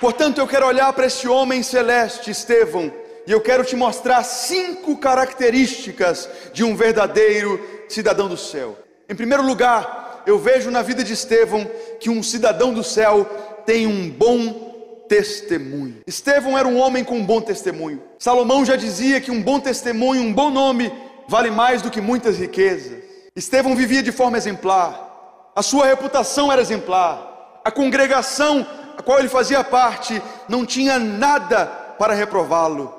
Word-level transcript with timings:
Portanto, 0.00 0.38
eu 0.38 0.46
quero 0.46 0.66
olhar 0.66 0.92
para 0.92 1.06
esse 1.06 1.26
homem 1.26 1.60
celeste, 1.60 2.30
Estevão, 2.30 2.92
e 3.26 3.32
eu 3.32 3.40
quero 3.40 3.64
te 3.64 3.74
mostrar 3.74 4.22
cinco 4.22 4.96
características 4.96 6.28
de 6.52 6.62
um 6.62 6.76
verdadeiro 6.76 7.60
cidadão 7.88 8.28
do 8.28 8.36
céu. 8.36 8.78
Em 9.08 9.14
primeiro 9.16 9.42
lugar, 9.42 10.22
eu 10.24 10.38
vejo 10.38 10.70
na 10.70 10.82
vida 10.82 11.02
de 11.02 11.14
Estevão 11.14 11.68
que 11.98 12.08
um 12.08 12.22
cidadão 12.22 12.72
do 12.72 12.84
céu 12.84 13.24
tem 13.66 13.88
um 13.88 14.08
bom 14.08 15.04
testemunho. 15.08 16.02
Estevão 16.06 16.56
era 16.56 16.68
um 16.68 16.78
homem 16.78 17.02
com 17.02 17.16
um 17.16 17.24
bom 17.24 17.40
testemunho. 17.40 18.00
Salomão 18.20 18.64
já 18.64 18.76
dizia 18.76 19.20
que 19.20 19.32
um 19.32 19.42
bom 19.42 19.58
testemunho, 19.58 20.22
um 20.22 20.32
bom 20.32 20.48
nome, 20.48 20.92
vale 21.26 21.50
mais 21.50 21.82
do 21.82 21.90
que 21.90 22.00
muitas 22.00 22.38
riquezas. 22.38 23.02
Estevão 23.34 23.74
vivia 23.74 24.02
de 24.02 24.12
forma 24.12 24.36
exemplar, 24.36 25.50
a 25.56 25.62
sua 25.62 25.86
reputação 25.86 26.52
era 26.52 26.60
exemplar, 26.60 27.60
a 27.64 27.70
congregação 27.70 28.64
a 28.98 29.02
qual 29.02 29.20
ele 29.20 29.28
fazia 29.28 29.62
parte 29.62 30.20
não 30.48 30.66
tinha 30.66 30.98
nada 30.98 31.66
para 31.96 32.14
reprová-lo. 32.14 32.92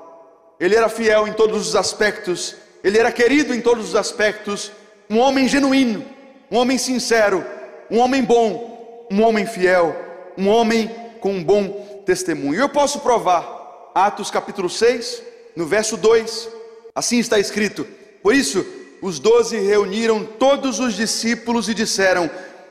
Ele 0.57 0.73
era 0.73 0.88
fiel 0.88 1.27
em 1.27 1.34
todos 1.34 1.67
os 1.67 1.76
aspectos, 1.76 2.55
ele 2.81 2.98
era 2.98 3.12
querido 3.12 3.53
em 3.53 3.59
todos 3.59 3.90
os 3.90 3.95
aspectos, 3.98 4.71
um 5.09 5.20
homem 5.20 5.45
genuíno, 5.45 6.05
um 6.49 6.57
homem 6.57 6.77
sincero, 6.77 7.45
um 7.91 7.99
homem 7.99 8.23
bom, 8.23 9.07
um 9.12 9.21
homem 9.21 9.45
fiel, 9.45 9.93
um 10.38 10.48
homem 10.48 10.90
com 11.20 11.34
um 11.34 11.43
bom 11.43 12.02
testemunho. 12.05 12.62
Eu 12.62 12.70
posso 12.70 13.02
provar, 13.02 13.91
Atos 13.93 14.31
capítulo 14.31 14.70
6, 14.70 15.21
no 15.54 15.66
verso 15.66 15.98
2, 15.98 16.48
assim 16.95 17.20
está 17.20 17.38
escrito: 17.38 17.85
Por 18.23 18.34
isso, 18.34 18.66
os 19.02 19.20
doze 19.20 19.57
reuniram 19.59 20.23
todos 20.23 20.79
os 20.79 20.93
discípulos 20.93 21.68
e 21.68 21.73
disseram: 21.73 22.29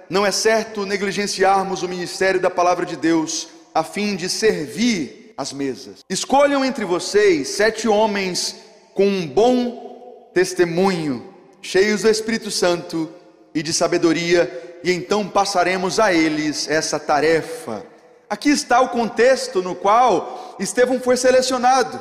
não 0.08 0.24
é 0.24 0.30
certo 0.30 0.86
negligenciarmos 0.86 1.82
o 1.82 1.88
ministério 1.88 2.40
da 2.40 2.50
palavra 2.50 2.86
de 2.86 2.96
Deus 2.96 3.48
a 3.74 3.84
fim 3.84 4.16
de 4.16 4.28
servir 4.28 5.32
as 5.36 5.52
mesas. 5.52 6.00
Escolham 6.08 6.64
entre 6.64 6.84
vocês 6.84 7.48
sete 7.48 7.86
homens 7.86 8.56
com 8.94 9.06
um 9.06 9.26
bom 9.26 10.30
testemunho, 10.34 11.32
cheios 11.62 12.02
do 12.02 12.08
Espírito 12.08 12.50
Santo 12.50 13.08
e 13.54 13.62
de 13.62 13.72
sabedoria, 13.72 14.80
e 14.82 14.92
então 14.92 15.28
passaremos 15.28 16.00
a 16.00 16.12
eles 16.12 16.68
essa 16.68 16.98
tarefa. 16.98 17.84
Aqui 18.28 18.50
está 18.50 18.80
o 18.80 18.88
contexto 18.88 19.62
no 19.62 19.74
qual 19.74 20.56
Estevão 20.58 21.00
foi 21.00 21.16
selecionado. 21.16 22.00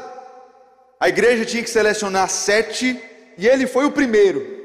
A 0.99 1.07
igreja 1.07 1.45
tinha 1.45 1.63
que 1.63 1.69
selecionar 1.69 2.29
sete, 2.29 2.99
e 3.37 3.47
ele 3.47 3.67
foi 3.67 3.85
o 3.85 3.91
primeiro. 3.91 4.56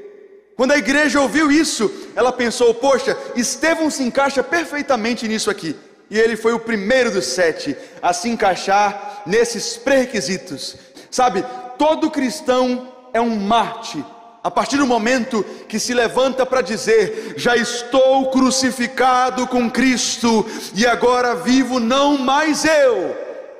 Quando 0.55 0.71
a 0.71 0.77
igreja 0.77 1.19
ouviu 1.19 1.51
isso, 1.51 1.91
ela 2.15 2.31
pensou: 2.31 2.73
poxa, 2.73 3.17
Estevão 3.35 3.89
se 3.89 4.03
encaixa 4.03 4.43
perfeitamente 4.43 5.27
nisso 5.27 5.49
aqui. 5.49 5.75
E 6.09 6.19
ele 6.19 6.35
foi 6.35 6.53
o 6.53 6.59
primeiro 6.59 7.09
dos 7.09 7.25
sete 7.25 7.75
a 8.01 8.13
se 8.13 8.29
encaixar 8.29 9.23
nesses 9.25 9.77
pré-requisitos. 9.77 10.75
Sabe, 11.09 11.43
todo 11.77 12.11
cristão 12.11 12.91
é 13.13 13.19
um 13.19 13.35
Marte, 13.35 14.03
a 14.43 14.51
partir 14.51 14.77
do 14.77 14.85
momento 14.85 15.43
que 15.67 15.79
se 15.79 15.93
levanta 15.93 16.45
para 16.45 16.61
dizer: 16.61 17.33
Já 17.35 17.57
estou 17.57 18.29
crucificado 18.29 19.47
com 19.47 19.71
Cristo, 19.71 20.45
e 20.75 20.85
agora 20.85 21.35
vivo 21.35 21.79
não 21.79 22.15
mais 22.15 22.63
eu, 22.63 23.15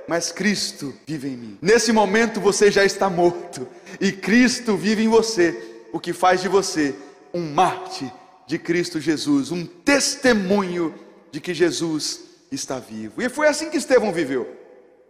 mas 0.07 0.31
Cristo 0.31 0.93
vive 1.07 1.29
em 1.29 1.37
mim. 1.37 1.57
Nesse 1.59 1.91
momento 1.91 2.39
você 2.39 2.69
já 2.69 2.85
está 2.85 3.09
morto, 3.09 3.67
e 3.99 4.11
Cristo 4.11 4.77
vive 4.77 5.03
em 5.03 5.07
você 5.07 5.72
o 5.93 5.99
que 5.99 6.11
faz 6.11 6.41
de 6.41 6.49
você 6.49 6.95
um 7.33 7.53
Marte 7.53 8.11
de 8.47 8.57
Cristo 8.57 8.99
Jesus, 8.99 9.51
um 9.51 9.63
testemunho 9.65 10.93
de 11.31 11.39
que 11.39 11.53
Jesus 11.53 12.21
está 12.51 12.79
vivo. 12.79 13.21
E 13.21 13.29
foi 13.29 13.47
assim 13.47 13.69
que 13.69 13.77
Estevão 13.77 14.11
viveu. 14.11 14.49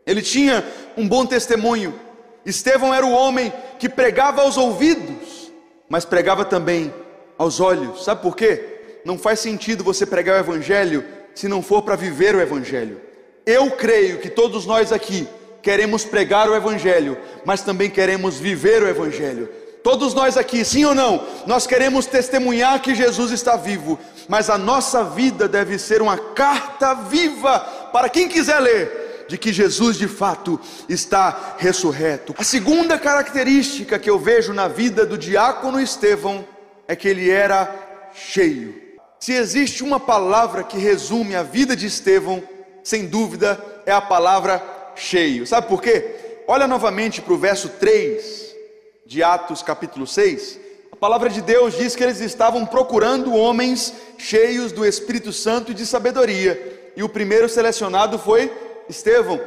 Ele 0.06 0.22
tinha 0.22 0.64
um 0.98 1.08
bom 1.08 1.26
testemunho. 1.26 1.98
Estevão 2.45 2.94
era 2.94 3.06
o 3.06 3.14
homem 3.14 3.52
que 3.80 3.88
pregava 3.88 4.42
aos 4.42 4.58
ouvidos, 4.58 5.52
mas 5.89 6.04
pregava 6.04 6.44
também 6.44 6.94
aos 7.38 7.61
olhos. 7.61 8.04
Sabe 8.04 8.21
por 8.21 8.36
quê? 8.36 9.00
Não 9.05 9.17
faz 9.17 9.39
sentido 9.39 9.83
você 9.83 10.05
pregar 10.05 10.36
o 10.36 10.39
evangelho 10.39 11.05
se 11.33 11.48
não 11.48 11.61
for 11.61 11.82
para 11.82 11.95
viver 11.95 12.36
o 12.36 12.42
evangelho. 12.42 13.02
Eu 13.45 13.71
creio 13.71 14.20
que 14.20 14.30
todos 14.30 14.65
nós 14.65 14.92
aqui 14.92 15.27
queremos 15.61 16.04
pregar 16.04 16.50
o 16.50 16.55
evangelho, 16.55 17.17
mas 17.45 17.61
também 17.61 17.89
queremos 17.89 18.38
viver 18.38 18.83
o 18.83 18.88
evangelho. 18.88 19.50
Todos 19.83 20.14
nós 20.14 20.38
aqui, 20.38 20.64
sim 20.64 20.86
ou 20.86 20.95
não, 20.95 21.27
nós 21.45 21.67
queremos 21.67 22.05
testemunhar 22.05 22.82
que 22.82 22.95
Jesus 22.95 23.32
está 23.32 23.58
vivo, 23.58 23.99
mas 24.30 24.49
a 24.49 24.58
nossa 24.58 25.04
vida 25.04 25.45
deve 25.45 25.77
ser 25.77 26.02
uma 26.02 26.17
carta 26.17 26.94
viva 26.94 27.60
para 27.92 28.08
quem 28.08 28.30
quiser 28.30 28.60
ler 28.61 29.26
de 29.27 29.38
que 29.38 29.52
Jesus 29.52 29.98
de 29.98 30.08
fato 30.08 30.60
está 30.88 31.55
ressurreto. 31.58 32.33
A 32.38 32.44
segunda 32.45 32.98
característica 32.98 33.99
que 33.99 34.10
eu 34.10 34.17
vejo 34.17 34.54
na 34.54 34.70
vida 34.70 35.05
do 35.05 35.17
diácono 35.17 35.82
Estevão 35.82 36.48
é 36.88 36.95
que 36.95 37.10
ele 37.10 37.30
era 37.30 38.10
cheio. 38.14 38.82
Se 39.20 39.33
existe 39.33 39.83
uma 39.83 40.00
palavra 40.00 40.64
que 40.64 40.77
resume 40.77 41.36
a 41.36 41.44
vida 41.44 41.76
de 41.76 41.88
Estevão, 41.88 42.42
sem 42.83 43.05
dúvida 43.05 43.61
é 43.86 43.92
a 43.92 44.02
palavra 44.02 44.64
cheio. 44.95 45.45
Sabe 45.45 45.67
por 45.67 45.82
quê? 45.82 46.44
Olha 46.48 46.67
novamente 46.67 47.21
para 47.21 47.33
o 47.33 47.38
verso 47.38 47.67
3 47.67 48.42
de 49.05 49.21
Atos 49.21 49.61
capítulo 49.61 50.08
6, 50.08 50.59
a 50.91 50.95
palavra 50.95 51.30
de 51.30 51.41
Deus 51.41 51.75
diz 51.75 51.95
que 51.95 52.03
eles 52.03 52.21
estavam 52.21 52.65
procurando 52.65 53.36
homens 53.36 53.93
cheios 54.17 54.71
do 54.71 54.86
Espírito 54.86 55.33
Santo 55.33 55.71
e 55.71 55.75
de 55.75 55.86
sabedoria, 55.86 56.91
e 56.95 57.03
o 57.03 57.09
primeiro 57.09 57.49
selecionado 57.49 58.17
foi 58.17 58.52
Estevão. 58.87 59.39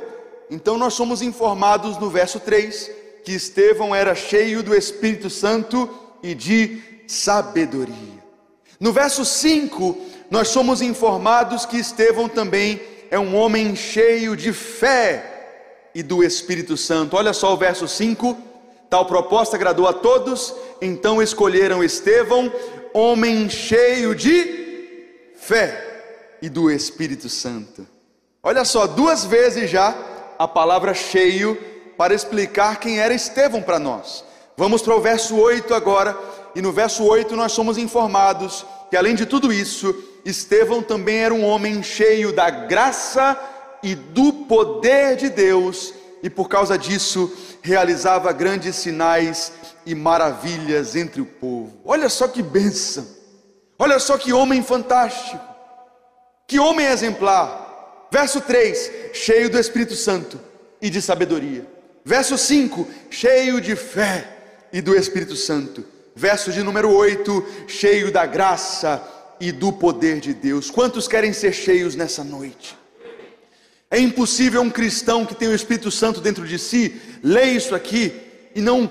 Então 0.51 0.77
nós 0.77 0.95
somos 0.95 1.23
informados 1.23 1.99
no 1.99 2.11
verso 2.11 2.39
3 2.41 2.91
que 3.25 3.33
Estevão 3.33 3.95
era 3.95 4.15
cheio 4.15 4.63
do 4.63 4.75
Espírito 4.75 5.29
Santo 5.29 5.89
e 6.23 6.35
de 6.35 6.81
sabedoria. 7.09 8.17
No 8.79 8.93
verso 8.93 9.25
5, 9.25 9.97
nós 10.31 10.49
somos 10.49 10.83
informados 10.83 11.65
que 11.65 11.77
Estevão 11.77 12.29
também 12.29 12.81
é 13.11 13.19
um 13.19 13.35
homem 13.35 13.75
cheio 13.75 14.37
de 14.37 14.53
fé 14.53 15.91
e 15.95 16.03
do 16.03 16.23
Espírito 16.23 16.77
Santo. 16.77 17.17
Olha 17.17 17.33
só 17.33 17.55
o 17.55 17.57
verso 17.57 17.89
5 17.89 18.37
Tal 18.89 19.05
proposta 19.07 19.57
agradou 19.57 19.87
a 19.87 19.93
todos, 19.93 20.55
então 20.81 21.23
escolheram 21.23 21.83
Estevão, 21.83 22.53
homem 22.93 23.49
cheio 23.51 24.15
de 24.15 25.33
fé 25.37 26.39
e 26.41 26.49
do 26.49 26.71
Espírito 26.71 27.29
Santo. 27.29 27.87
Olha 28.43 28.65
só, 28.65 28.87
duas 28.87 29.25
vezes 29.25 29.69
já 29.69 29.95
a 30.39 30.47
palavra 30.47 30.95
cheio 30.95 31.59
para 31.97 32.15
explicar 32.15 32.79
quem 32.79 33.01
era 33.01 33.13
Estevão 33.13 33.61
para 33.63 33.79
nós. 33.79 34.25
Vamos 34.57 34.83
para 34.83 34.95
o 34.95 35.01
verso 35.01 35.37
8 35.37 35.75
agora, 35.75 36.17
e 36.55 36.63
no 36.63 36.73
verso 36.73 37.05
8 37.05 37.35
nós 37.35 37.53
somos 37.53 37.77
informados 37.77 38.65
que 38.91 38.97
além 38.97 39.15
de 39.15 39.27
tudo 39.27 39.53
isso, 39.53 39.95
Estevão 40.25 40.83
também 40.83 41.19
era 41.19 41.35
um 41.35 41.45
homem 41.45 41.83
cheio 41.83 42.33
da 42.33 42.51
graça 42.51 43.39
e 43.83 43.95
do 43.95 44.33
poder 44.33 45.17
de 45.17 45.29
Deus, 45.29 45.93
e 46.23 46.31
por 46.31 46.49
causa 46.49 46.77
disso 46.77 47.33
realizava 47.63 48.33
grandes 48.33 48.77
sinais 48.77 49.53
e 49.85 49.95
maravilhas 49.95 50.97
entre 50.97 51.21
o 51.21 51.27
povo. 51.27 51.81
Olha 51.85 52.09
só 52.09 52.27
que 52.27 52.43
bênção, 52.43 53.07
olha 53.79 53.99
só 53.99 54.19
que 54.19 54.33
homem 54.33 54.63
fantástico, 54.63 55.45
que 56.47 56.59
homem 56.59 56.87
exemplar. 56.87 58.09
Verso 58.11 58.41
3: 58.41 58.91
cheio 59.13 59.51
do 59.51 59.59
Espírito 59.59 59.95
Santo 59.95 60.41
e 60.81 60.89
de 60.89 61.03
sabedoria. 61.03 61.67
Verso 62.05 62.39
5: 62.39 62.87
cheio 63.11 63.61
de 63.61 63.75
fé 63.75 64.37
e 64.73 64.81
do 64.81 64.95
Espírito 64.95 65.37
Santo. 65.37 65.85
Verso 66.15 66.53
de 66.53 66.63
número 66.63 66.93
8: 66.93 67.47
cheio 67.67 68.11
da 68.11 68.27
graça 68.27 69.03
e 69.41 69.53
do 69.53 69.73
poder 69.73 70.21
de 70.21 70.33
Deus. 70.33 70.71
Quantos 70.71 71.07
querem 71.07 71.33
ser 71.33 71.53
cheios 71.53 71.95
nessa 71.95 72.25
noite? 72.25 72.77
É 73.91 73.99
impossível 73.99 74.63
um 74.63 74.71
cristão 74.71 75.25
que 75.25 75.35
tem 75.35 75.49
o 75.49 75.55
Espírito 75.55 75.91
Santo 75.91 76.21
dentro 76.21 76.47
de 76.47 76.59
si 76.59 77.01
ler 77.23 77.47
isso 77.47 77.75
aqui 77.75 78.13
e 78.55 78.61
não 78.61 78.91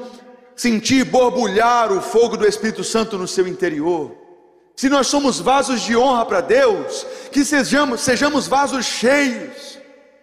sentir 0.56 1.04
borbulhar 1.04 1.92
o 1.92 2.02
fogo 2.02 2.38
do 2.38 2.48
Espírito 2.48 2.84
Santo 2.84 3.18
no 3.18 3.28
seu 3.28 3.48
interior. 3.48 4.16
Se 4.76 4.90
nós 4.90 5.08
somos 5.08 5.40
vasos 5.40 5.82
de 5.82 5.96
honra 5.96 6.26
para 6.26 6.42
Deus, 6.42 7.06
que 7.32 7.44
sejamos, 7.44 8.02
sejamos 8.02 8.48
vasos 8.48 8.86
cheios, 8.86 9.80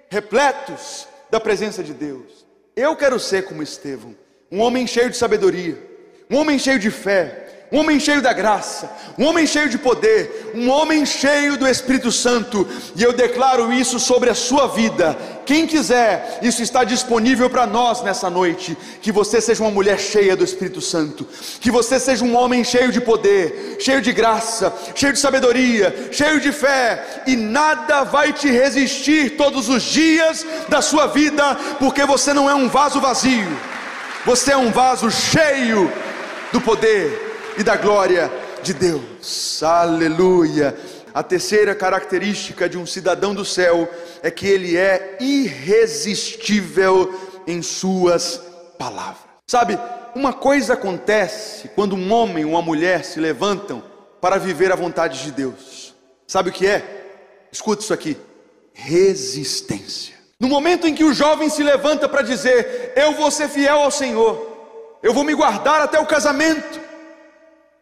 repletos 0.08 1.06
da 1.30 1.40
presença 1.40 1.82
de 1.82 1.94
Deus. 1.94 2.46
Eu 2.76 2.94
quero 2.96 3.18
ser 3.18 3.44
como 3.44 3.62
Estevão, 3.62 4.14
um 4.50 4.60
homem 4.60 4.86
cheio 4.86 5.10
de 5.10 5.16
sabedoria, 5.16 5.78
um 6.30 6.36
homem 6.36 6.58
cheio 6.58 6.78
de 6.78 6.90
fé, 6.90 7.41
um 7.72 7.78
homem 7.78 7.98
cheio 7.98 8.20
da 8.20 8.34
graça, 8.34 8.90
um 9.16 9.24
homem 9.24 9.46
cheio 9.46 9.70
de 9.70 9.78
poder, 9.78 10.52
um 10.54 10.68
homem 10.68 11.06
cheio 11.06 11.56
do 11.56 11.66
Espírito 11.66 12.12
Santo, 12.12 12.68
e 12.94 13.02
eu 13.02 13.14
declaro 13.14 13.72
isso 13.72 13.98
sobre 13.98 14.28
a 14.28 14.34
sua 14.34 14.66
vida. 14.68 15.16
Quem 15.46 15.66
quiser, 15.66 16.38
isso 16.42 16.62
está 16.62 16.84
disponível 16.84 17.48
para 17.48 17.66
nós 17.66 18.02
nessa 18.02 18.28
noite. 18.28 18.76
Que 19.00 19.10
você 19.10 19.40
seja 19.40 19.62
uma 19.62 19.70
mulher 19.70 19.98
cheia 19.98 20.36
do 20.36 20.44
Espírito 20.44 20.82
Santo, 20.82 21.26
que 21.62 21.70
você 21.70 21.98
seja 21.98 22.22
um 22.22 22.36
homem 22.36 22.62
cheio 22.62 22.92
de 22.92 23.00
poder, 23.00 23.78
cheio 23.80 24.02
de 24.02 24.12
graça, 24.12 24.70
cheio 24.94 25.14
de 25.14 25.18
sabedoria, 25.18 26.10
cheio 26.12 26.40
de 26.40 26.52
fé, 26.52 27.22
e 27.26 27.34
nada 27.36 28.04
vai 28.04 28.34
te 28.34 28.50
resistir 28.50 29.30
todos 29.38 29.70
os 29.70 29.82
dias 29.82 30.44
da 30.68 30.82
sua 30.82 31.06
vida, 31.06 31.54
porque 31.78 32.04
você 32.04 32.34
não 32.34 32.50
é 32.50 32.54
um 32.54 32.68
vaso 32.68 33.00
vazio, 33.00 33.48
você 34.26 34.52
é 34.52 34.56
um 34.58 34.70
vaso 34.70 35.10
cheio 35.10 35.90
do 36.52 36.60
poder 36.60 37.31
e 37.56 37.62
da 37.62 37.76
glória 37.76 38.30
de 38.62 38.72
Deus. 38.74 39.62
Aleluia. 39.62 40.76
A 41.14 41.22
terceira 41.22 41.74
característica 41.74 42.68
de 42.68 42.78
um 42.78 42.86
cidadão 42.86 43.34
do 43.34 43.44
céu 43.44 43.88
é 44.22 44.30
que 44.30 44.46
ele 44.46 44.76
é 44.76 45.18
irresistível 45.20 47.12
em 47.46 47.60
suas 47.60 48.40
palavras. 48.78 49.32
Sabe, 49.46 49.78
uma 50.14 50.32
coisa 50.32 50.74
acontece 50.74 51.68
quando 51.74 51.94
um 51.94 52.12
homem 52.12 52.44
ou 52.44 52.52
uma 52.52 52.62
mulher 52.62 53.04
se 53.04 53.20
levantam 53.20 53.82
para 54.20 54.38
viver 54.38 54.72
a 54.72 54.76
vontade 54.76 55.22
de 55.22 55.30
Deus. 55.30 55.94
Sabe 56.26 56.48
o 56.48 56.52
que 56.52 56.66
é? 56.66 56.82
Escuta 57.50 57.82
isso 57.82 57.92
aqui: 57.92 58.16
resistência. 58.72 60.14
No 60.40 60.48
momento 60.48 60.86
em 60.86 60.94
que 60.94 61.04
o 61.04 61.12
jovem 61.12 61.50
se 61.50 61.62
levanta 61.62 62.08
para 62.08 62.22
dizer: 62.22 62.94
Eu 62.96 63.12
vou 63.12 63.30
ser 63.30 63.48
fiel 63.48 63.80
ao 63.80 63.90
Senhor, 63.90 64.98
eu 65.02 65.12
vou 65.12 65.24
me 65.24 65.34
guardar 65.34 65.82
até 65.82 66.00
o 66.00 66.06
casamento, 66.06 66.80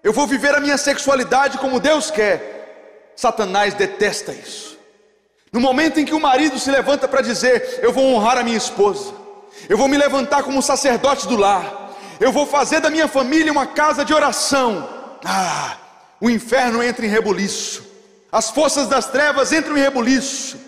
eu 0.03 0.13
vou 0.13 0.27
viver 0.27 0.55
a 0.55 0.61
minha 0.61 0.79
sexualidade 0.79 1.59
como 1.59 1.81
Deus 1.81 2.11
quer. 2.11 3.13
Satanás 3.15 3.75
detesta 3.75 4.33
isso. 4.33 4.79
No 5.53 5.61
momento 5.61 5.99
em 5.99 6.05
que 6.05 6.15
o 6.15 6.21
marido 6.21 6.59
se 6.59 6.71
levanta 6.71 7.09
para 7.09 7.21
dizer: 7.21 7.81
Eu 7.83 7.93
vou 7.93 8.05
honrar 8.15 8.39
a 8.39 8.43
minha 8.43 8.57
esposa, 8.57 9.13
eu 9.69 9.77
vou 9.77 9.89
me 9.89 9.99
levantar 9.99 10.43
como 10.43 10.63
sacerdote 10.63 11.27
do 11.27 11.37
lar, 11.37 11.93
eu 12.21 12.33
vou 12.33 12.47
fazer 12.47 12.81
da 12.81 12.89
minha 12.89 13.09
família 13.09 13.53
uma 13.53 13.67
casa 13.67 14.05
de 14.05 14.15
oração. 14.15 14.89
Ah, 15.25 15.77
o 16.21 16.31
inferno 16.31 16.83
entra 16.83 17.05
em 17.05 17.09
rebuliço, 17.09 17.83
as 18.31 18.51
forças 18.51 18.87
das 18.87 19.07
trevas 19.07 19.53
entram 19.53 19.77
em 19.77 19.81
rebuliço. 19.81 20.59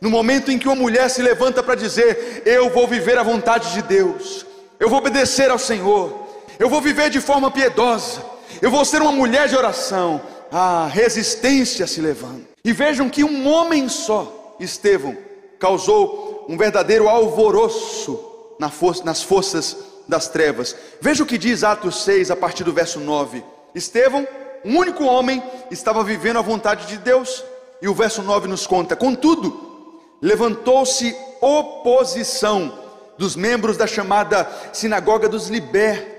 No 0.00 0.08
momento 0.08 0.52
em 0.52 0.58
que 0.58 0.68
uma 0.68 0.76
mulher 0.76 1.10
se 1.10 1.20
levanta 1.20 1.60
para 1.60 1.74
dizer: 1.74 2.42
Eu 2.46 2.70
vou 2.70 2.86
viver 2.86 3.18
a 3.18 3.24
vontade 3.24 3.72
de 3.72 3.82
Deus, 3.82 4.46
eu 4.78 4.88
vou 4.88 4.98
obedecer 4.98 5.50
ao 5.50 5.58
Senhor, 5.58 6.28
eu 6.60 6.70
vou 6.70 6.80
viver 6.80 7.10
de 7.10 7.20
forma 7.20 7.50
piedosa, 7.50 8.22
eu 8.60 8.70
vou 8.70 8.84
ser 8.84 9.00
uma 9.00 9.12
mulher 9.12 9.48
de 9.48 9.56
oração. 9.56 10.20
A 10.50 10.86
resistência 10.86 11.86
se 11.86 12.00
levanta. 12.00 12.48
E 12.64 12.72
vejam 12.72 13.08
que 13.08 13.22
um 13.22 13.46
homem 13.48 13.88
só, 13.88 14.56
Estevão, 14.58 15.16
causou 15.58 16.46
um 16.48 16.56
verdadeiro 16.56 17.08
alvoroço 17.08 18.24
nas 18.58 19.22
forças 19.22 19.76
das 20.08 20.28
trevas. 20.28 20.74
Veja 21.00 21.22
o 21.22 21.26
que 21.26 21.38
diz 21.38 21.62
Atos 21.62 22.02
6, 22.02 22.30
a 22.30 22.36
partir 22.36 22.64
do 22.64 22.72
verso 22.72 22.98
9. 22.98 23.44
Estevão, 23.74 24.26
um 24.64 24.78
único 24.78 25.04
homem, 25.04 25.42
estava 25.70 26.02
vivendo 26.02 26.38
a 26.38 26.42
vontade 26.42 26.86
de 26.86 26.96
Deus. 26.96 27.44
E 27.80 27.88
o 27.88 27.94
verso 27.94 28.22
9 28.22 28.48
nos 28.48 28.66
conta: 28.66 28.96
Contudo, 28.96 30.00
levantou-se 30.20 31.14
oposição 31.40 32.72
dos 33.16 33.36
membros 33.36 33.76
da 33.76 33.86
chamada 33.86 34.48
Sinagoga 34.72 35.28
dos 35.28 35.48
Libertos 35.48 36.17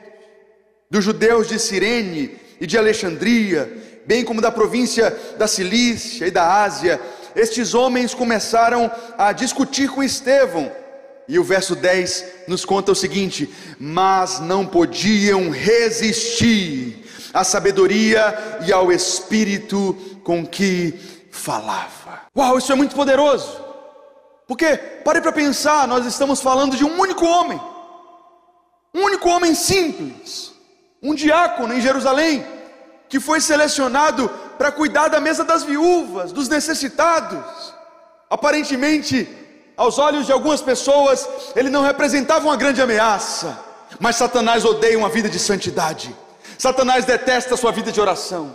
dos 0.89 1.03
judeus 1.03 1.47
de 1.47 1.59
Cirene 1.59 2.35
e 2.59 2.65
de 2.65 2.77
Alexandria, 2.77 4.01
bem 4.05 4.25
como 4.25 4.41
da 4.41 4.51
província 4.51 5.15
da 5.37 5.47
Cilícia 5.47 6.25
e 6.25 6.31
da 6.31 6.63
Ásia. 6.63 6.99
Estes 7.35 7.75
homens 7.75 8.13
começaram 8.13 8.91
a 9.17 9.31
discutir 9.31 9.89
com 9.89 10.01
Estevão. 10.01 10.71
E 11.27 11.37
o 11.37 11.43
verso 11.43 11.75
10 11.75 12.25
nos 12.47 12.65
conta 12.65 12.91
o 12.91 12.95
seguinte: 12.95 13.47
Mas 13.79 14.39
não 14.39 14.65
podiam 14.65 15.51
resistir 15.51 17.05
à 17.31 17.43
sabedoria 17.43 18.59
e 18.65 18.73
ao 18.73 18.91
espírito 18.91 19.93
com 20.23 20.43
que 20.43 20.99
falava. 21.29 22.21
Uau, 22.35 22.57
isso 22.57 22.71
é 22.71 22.75
muito 22.75 22.95
poderoso. 22.95 23.63
Porque, 24.47 24.75
pare 25.05 25.21
para 25.21 25.31
pensar, 25.31 25.87
nós 25.87 26.07
estamos 26.07 26.41
falando 26.41 26.75
de 26.75 26.83
um 26.83 26.99
único 26.99 27.23
homem, 27.23 27.61
um 28.95 29.03
único 29.03 29.29
homem 29.29 29.53
simples, 29.53 30.51
um 31.01 31.15
diácono 31.15 31.73
em 31.73 31.81
Jerusalém, 31.81 32.45
que 33.07 33.19
foi 33.19 33.41
selecionado 33.41 34.29
para 34.57 34.71
cuidar 34.71 35.07
da 35.07 35.19
mesa 35.19 35.43
das 35.43 35.63
viúvas, 35.63 36.31
dos 36.31 36.47
necessitados. 36.49 37.73
Aparentemente, 38.29 39.27
aos 39.75 39.97
olhos 39.97 40.25
de 40.25 40.31
algumas 40.31 40.61
pessoas, 40.61 41.27
ele 41.55 41.69
não 41.69 41.81
representava 41.81 42.45
uma 42.45 42.57
grande 42.57 42.81
ameaça, 42.81 43.57
mas 43.99 44.17
Satanás 44.17 44.65
odeia 44.65 44.97
uma 44.97 45.09
vida 45.09 45.29
de 45.29 45.39
santidade. 45.39 46.15
Satanás 46.57 47.05
detesta 47.05 47.53
a 47.53 47.57
sua 47.57 47.71
vida 47.71 47.91
de 47.91 48.01
oração. 48.01 48.51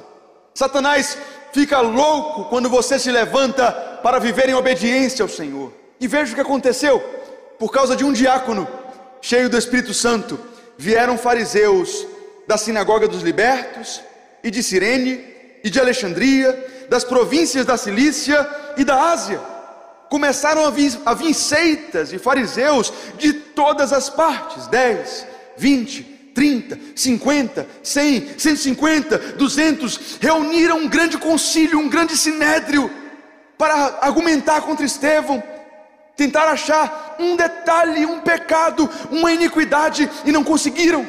Satanás 0.54 1.18
fica 1.52 1.80
louco 1.80 2.44
quando 2.44 2.68
você 2.68 2.98
se 2.98 3.10
levanta 3.10 3.72
para 4.02 4.18
viver 4.18 4.48
em 4.48 4.54
obediência 4.54 5.22
ao 5.22 5.28
Senhor. 5.28 5.72
E 5.98 6.06
veja 6.06 6.32
o 6.32 6.34
que 6.34 6.40
aconteceu: 6.40 7.00
por 7.58 7.72
causa 7.72 7.96
de 7.96 8.04
um 8.04 8.12
diácono 8.12 8.68
cheio 9.20 9.48
do 9.48 9.56
Espírito 9.56 9.94
Santo, 9.94 10.38
vieram 10.76 11.16
fariseus 11.16 12.06
da 12.46 12.56
sinagoga 12.56 13.08
dos 13.08 13.22
libertos, 13.22 14.02
e 14.42 14.50
de 14.50 14.62
Cirene, 14.62 15.24
e 15.64 15.70
de 15.70 15.80
Alexandria, 15.80 16.86
das 16.90 17.02
províncias 17.02 17.64
da 17.64 17.76
Cilícia 17.76 18.46
e 18.76 18.84
da 18.84 19.10
Ásia. 19.10 19.40
Começaram 20.10 20.66
a 20.66 20.70
vir, 20.70 20.92
a 21.06 21.14
vir 21.14 21.32
seitas 21.32 22.12
e 22.12 22.18
fariseus 22.18 22.92
de 23.18 23.32
todas 23.32 23.92
as 23.92 24.10
partes 24.10 24.66
10, 24.66 25.26
20, 25.56 26.02
30, 26.34 26.78
50, 26.94 27.66
100, 27.82 28.38
150, 28.38 29.18
200 29.18 30.18
reuniram 30.20 30.78
um 30.78 30.88
grande 30.88 31.16
concílio, 31.16 31.78
um 31.78 31.88
grande 31.88 32.16
sinédrio 32.16 32.90
para 33.56 33.98
argumentar 34.02 34.60
contra 34.60 34.84
Estevão, 34.84 35.42
tentar 36.16 36.48
achar 36.48 37.16
um 37.18 37.34
detalhe, 37.36 38.04
um 38.04 38.20
pecado, 38.20 38.88
uma 39.10 39.32
iniquidade 39.32 40.08
e 40.24 40.30
não 40.30 40.44
conseguiram 40.44 41.06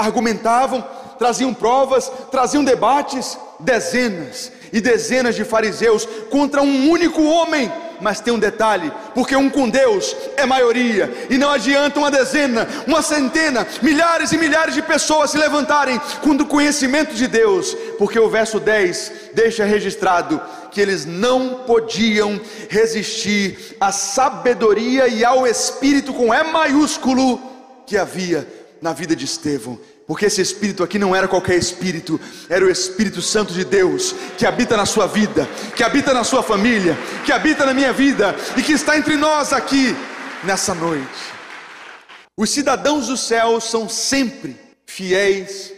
argumentavam, 0.00 0.84
traziam 1.18 1.52
provas, 1.52 2.10
traziam 2.30 2.64
debates, 2.64 3.38
dezenas 3.58 4.50
e 4.72 4.80
dezenas 4.80 5.34
de 5.34 5.44
fariseus 5.44 6.06
contra 6.30 6.62
um 6.62 6.90
único 6.90 7.22
homem. 7.22 7.70
Mas 8.00 8.20
tem 8.20 8.32
um 8.32 8.38
detalhe: 8.38 8.90
porque 9.14 9.36
um 9.36 9.50
com 9.50 9.68
Deus 9.68 10.16
é 10.36 10.46
maioria, 10.46 11.12
e 11.28 11.36
não 11.36 11.50
adianta 11.50 11.98
uma 11.98 12.10
dezena, 12.10 12.66
uma 12.86 13.02
centena, 13.02 13.66
milhares 13.82 14.32
e 14.32 14.38
milhares 14.38 14.74
de 14.74 14.80
pessoas 14.80 15.30
se 15.30 15.36
levantarem 15.36 16.00
com 16.22 16.30
o 16.30 16.46
conhecimento 16.46 17.14
de 17.14 17.26
Deus, 17.26 17.76
porque 17.98 18.18
o 18.18 18.30
verso 18.30 18.58
10 18.58 19.12
deixa 19.34 19.64
registrado 19.64 20.40
que 20.70 20.80
eles 20.80 21.04
não 21.04 21.64
podiam 21.66 22.40
resistir 22.70 23.76
à 23.78 23.92
sabedoria 23.92 25.06
e 25.08 25.22
ao 25.22 25.46
espírito 25.46 26.14
com 26.14 26.32
E 26.32 26.42
maiúsculo 26.44 27.38
que 27.84 27.98
havia 27.98 28.46
na 28.80 28.92
vida 28.92 29.14
de 29.14 29.24
Estevão. 29.24 29.78
Porque 30.06 30.26
esse 30.26 30.40
espírito 30.40 30.82
aqui 30.82 30.98
não 30.98 31.14
era 31.14 31.28
qualquer 31.28 31.56
espírito, 31.56 32.20
era 32.48 32.64
o 32.64 32.70
Espírito 32.70 33.22
Santo 33.22 33.52
de 33.54 33.64
Deus, 33.64 34.14
que 34.36 34.44
habita 34.44 34.76
na 34.76 34.84
sua 34.84 35.06
vida, 35.06 35.48
que 35.76 35.84
habita 35.84 36.12
na 36.12 36.24
sua 36.24 36.42
família, 36.42 36.98
que 37.24 37.32
habita 37.32 37.64
na 37.64 37.72
minha 37.72 37.92
vida 37.92 38.34
e 38.56 38.62
que 38.62 38.72
está 38.72 38.98
entre 38.98 39.16
nós 39.16 39.52
aqui 39.52 39.94
nessa 40.42 40.74
noite. 40.74 41.06
Os 42.36 42.50
cidadãos 42.50 43.06
do 43.06 43.16
céu 43.16 43.60
são 43.60 43.88
sempre 43.88 44.56
fiéis 44.86 45.72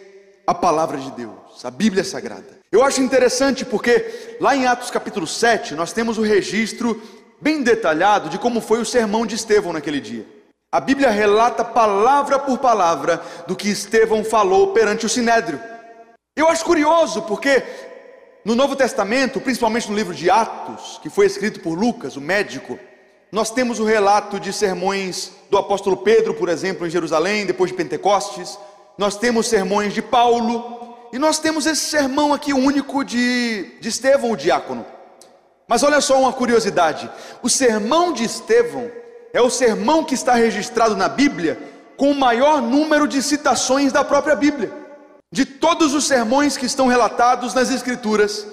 à 0.46 0.54
palavra 0.54 0.96
de 0.96 1.10
Deus, 1.12 1.64
à 1.64 1.70
Bíblia 1.70 2.04
Sagrada. 2.04 2.60
Eu 2.70 2.82
acho 2.82 3.02
interessante 3.02 3.64
porque 3.66 4.36
lá 4.40 4.56
em 4.56 4.66
Atos 4.66 4.90
capítulo 4.90 5.26
7 5.26 5.74
nós 5.74 5.92
temos 5.92 6.16
o 6.16 6.22
registro 6.22 7.02
bem 7.40 7.62
detalhado 7.62 8.30
de 8.30 8.38
como 8.38 8.60
foi 8.62 8.80
o 8.80 8.84
sermão 8.86 9.26
de 9.26 9.34
Estevão 9.34 9.72
naquele 9.74 10.00
dia. 10.00 10.24
A 10.72 10.80
Bíblia 10.80 11.10
relata 11.10 11.62
palavra 11.62 12.38
por 12.38 12.56
palavra 12.56 13.22
do 13.46 13.54
que 13.54 13.68
Estevão 13.68 14.24
falou 14.24 14.72
perante 14.72 15.04
o 15.04 15.08
sinédrio. 15.08 15.60
Eu 16.34 16.48
acho 16.48 16.64
curioso 16.64 17.20
porque 17.22 17.62
no 18.42 18.54
Novo 18.54 18.74
Testamento, 18.74 19.38
principalmente 19.38 19.90
no 19.90 19.94
livro 19.94 20.14
de 20.14 20.30
Atos, 20.30 20.98
que 21.02 21.10
foi 21.10 21.26
escrito 21.26 21.60
por 21.60 21.78
Lucas, 21.78 22.16
o 22.16 22.22
médico, 22.22 22.78
nós 23.30 23.50
temos 23.50 23.80
o 23.80 23.84
relato 23.84 24.40
de 24.40 24.50
sermões 24.50 25.32
do 25.50 25.58
apóstolo 25.58 25.98
Pedro, 25.98 26.32
por 26.32 26.48
exemplo, 26.48 26.86
em 26.86 26.90
Jerusalém, 26.90 27.44
depois 27.44 27.70
de 27.70 27.76
Pentecostes. 27.76 28.58
Nós 28.96 29.14
temos 29.14 29.48
sermões 29.48 29.92
de 29.92 30.00
Paulo, 30.00 30.96
e 31.12 31.18
nós 31.18 31.38
temos 31.38 31.66
esse 31.66 31.82
sermão 31.82 32.32
aqui 32.32 32.54
único 32.54 33.04
de, 33.04 33.76
de 33.78 33.90
Estevão, 33.90 34.30
o 34.30 34.36
diácono. 34.36 34.86
Mas 35.68 35.82
olha 35.82 36.00
só 36.00 36.18
uma 36.18 36.32
curiosidade: 36.32 37.10
o 37.42 37.50
sermão 37.50 38.10
de 38.14 38.24
Estevão 38.24 38.90
é 39.32 39.40
o 39.40 39.50
sermão 39.50 40.04
que 40.04 40.14
está 40.14 40.34
registrado 40.34 40.96
na 40.96 41.08
Bíblia 41.08 41.58
com 41.96 42.10
o 42.10 42.14
maior 42.14 42.60
número 42.60 43.06
de 43.06 43.22
citações 43.22 43.92
da 43.92 44.04
própria 44.04 44.36
Bíblia. 44.36 44.82
de 45.30 45.46
todos 45.46 45.94
os 45.94 46.06
sermões 46.06 46.58
que 46.58 46.66
estão 46.66 46.88
relatados 46.88 47.54
nas 47.54 47.70
Escrituras, 47.70 48.46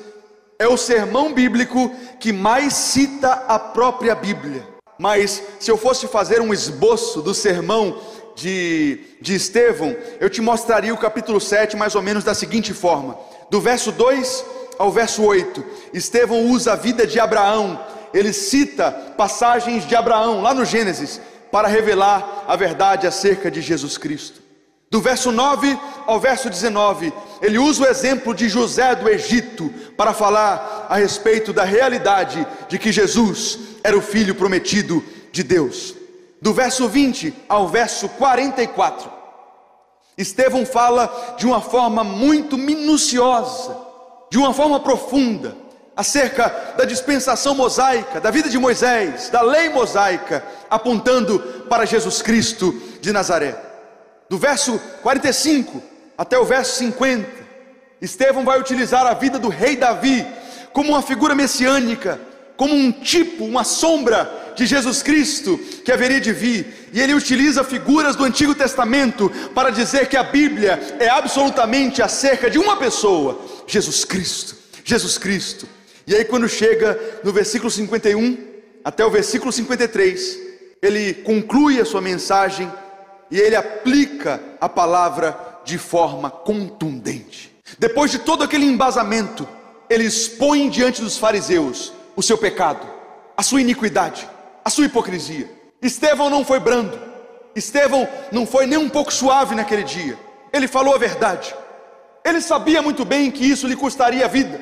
é 0.58 0.66
o 0.66 0.78
sermão 0.78 1.34
bíblico 1.34 1.94
que 2.22 2.32
mais 2.32 2.74
cita 2.74 3.34
a 3.50 3.60
própria 3.60 4.16
Bíblia. 4.16 4.66
Mas 4.98 5.44
se 5.60 5.70
eu 5.70 5.78
fosse 5.78 6.08
fazer 6.08 6.40
um 6.40 6.54
esboço 6.54 7.22
do 7.22 7.34
sermão 7.34 8.00
de, 8.34 9.02
de 9.20 9.36
Estevão, 9.36 9.94
eu 10.22 10.30
te 10.30 10.42
mostraria 10.42 10.94
o 10.94 10.98
capítulo 10.98 11.42
7 11.42 11.76
mais 11.76 11.96
ou 11.96 12.02
menos 12.02 12.24
da 12.24 12.34
seguinte 12.34 12.74
forma: 12.74 13.18
do 13.50 13.60
verso 13.60 13.92
2 13.92 14.46
ao 14.78 14.90
verso 14.90 15.24
8, 15.24 15.64
Estevão 15.94 16.46
usa 16.46 16.72
a 16.72 16.76
vida 16.78 17.06
de 17.06 17.20
Abraão, 17.20 17.78
ele 18.14 18.34
cita 18.34 18.92
passagens 19.18 19.88
de 19.88 19.96
Abraão 19.96 20.42
lá 20.42 20.54
no 20.54 20.66
Gênesis 20.66 21.20
para 21.52 21.68
revelar 21.68 22.46
a 22.48 22.56
verdade 22.56 23.08
acerca 23.08 23.50
de 23.50 23.62
Jesus 23.62 23.98
Cristo. 23.98 24.42
Do 24.92 25.00
verso 25.00 25.32
9 25.32 25.80
ao 26.08 26.20
verso 26.20 26.50
19, 26.50 27.14
ele 27.42 27.60
usa 27.60 27.84
o 27.84 27.88
exemplo 27.88 28.34
de 28.34 28.50
José 28.50 28.96
do 28.96 29.08
Egito 29.08 29.72
para 29.96 30.14
falar 30.14 30.88
a 30.90 30.96
respeito 30.96 31.54
da 31.54 31.64
realidade 31.64 32.46
de 32.68 32.80
que 32.80 32.92
Jesus 32.92 33.60
era 33.84 33.96
o 33.96 34.02
filho 34.02 34.34
prometido 34.34 35.04
de 35.32 35.44
Deus. 35.44 35.94
Do 36.42 36.54
verso 36.54 36.88
20 36.88 37.34
ao 37.48 37.68
verso 37.68 38.10
44, 38.10 39.12
Estevão 40.18 40.66
fala 40.66 41.36
de 41.38 41.46
uma 41.46 41.62
forma 41.62 42.04
muito 42.04 42.58
minuciosa, 42.58 43.78
de 44.32 44.38
uma 44.38 44.54
forma 44.54 44.80
profunda, 44.80 45.56
acerca 46.00 46.74
da 46.78 46.86
dispensação 46.86 47.54
mosaica, 47.54 48.22
da 48.22 48.32
vida 48.32 48.50
de 48.50 48.58
Moisés, 48.58 49.30
da 49.30 49.42
lei 49.42 49.70
mosaica, 49.70 50.44
apontando 50.70 51.40
para 51.70 51.86
Jesus 51.86 52.22
Cristo 52.22 52.72
de 53.02 53.12
Nazaré 53.12 53.70
do 54.30 54.38
verso 54.38 54.80
45 55.02 55.82
até 56.18 56.38
o 56.38 56.46
verso 56.46 56.78
50, 56.78 57.28
Estevão 58.02 58.46
vai 58.46 58.60
utilizar 58.60 59.06
a 59.06 59.14
vida 59.14 59.40
do 59.40 59.50
rei 59.50 59.76
Davi 59.76 60.26
como 60.72 60.90
uma 60.90 61.02
figura 61.02 61.34
messiânica, 61.34 62.20
como 62.56 62.74
um 62.74 62.92
tipo, 62.92 63.44
uma 63.44 63.64
sombra 63.64 64.54
de 64.56 64.66
Jesus 64.66 65.02
Cristo 65.02 65.58
que 65.84 65.92
haveria 65.92 66.20
de 66.20 66.32
vir, 66.32 66.90
e 66.94 67.02
ele 67.02 67.14
utiliza 67.14 67.64
figuras 67.64 68.16
do 68.16 68.24
Antigo 68.24 68.54
Testamento 68.54 69.30
para 69.56 69.70
dizer 69.70 70.08
que 70.08 70.18
a 70.18 70.24
Bíblia 70.24 70.80
é 71.00 71.10
absolutamente 71.10 72.02
acerca 72.02 72.50
de 72.50 72.60
uma 72.60 72.78
pessoa, 72.78 73.40
Jesus 73.66 74.06
Cristo. 74.06 74.56
Jesus 74.84 75.18
Cristo. 75.18 75.68
E 76.10 76.16
aí, 76.16 76.26
quando 76.26 76.50
chega 76.50 77.00
no 77.24 77.32
versículo 77.32 77.70
51 77.70 78.36
até 78.84 79.06
o 79.06 79.12
versículo 79.12 79.52
53, 79.52 80.40
ele 80.82 81.14
conclui 81.14 81.80
a 81.80 81.86
sua 81.86 82.02
mensagem 82.02 82.68
e 83.30 83.40
ele 83.40 83.56
aplica 83.56 84.42
a 84.60 84.68
palavra 84.68 85.38
de 85.64 85.78
forma 85.78 86.32
contundente. 86.32 87.56
Depois 87.78 88.10
de 88.10 88.18
todo 88.18 88.44
aquele 88.44 88.66
embasamento, 88.66 89.48
ele 89.88 90.04
expõe 90.04 90.68
diante 90.68 91.00
dos 91.00 91.16
fariseus 91.16 91.94
o 92.16 92.24
seu 92.24 92.40
pecado, 92.40 92.88
a 93.38 93.44
sua 93.44 93.62
iniquidade, 93.62 94.28
a 94.66 94.70
sua 94.72 94.86
hipocrisia. 94.86 95.48
Estevão 95.80 96.28
não 96.28 96.44
foi 96.44 96.60
brando, 96.60 97.00
Estevão 97.56 98.10
não 98.32 98.48
foi 98.48 98.66
nem 98.66 98.80
um 98.80 98.90
pouco 98.90 99.14
suave 99.14 99.54
naquele 99.54 99.84
dia, 99.84 100.18
ele 100.52 100.68
falou 100.68 100.96
a 100.96 100.98
verdade. 100.98 101.54
Ele 102.26 102.42
sabia 102.42 102.82
muito 102.82 103.06
bem 103.06 103.30
que 103.30 103.46
isso 103.46 103.68
lhe 103.68 103.76
custaria 103.76 104.26
a 104.26 104.28
vida, 104.28 104.60